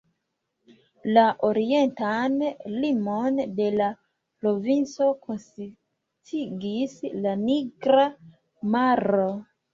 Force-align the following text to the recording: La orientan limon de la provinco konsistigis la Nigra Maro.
La 1.17 1.25
orientan 1.49 2.39
limon 2.85 3.37
de 3.59 3.67
la 3.75 3.91
provinco 4.45 5.11
konsistigis 5.29 6.99
la 7.27 7.37
Nigra 7.45 8.09
Maro. 8.79 9.31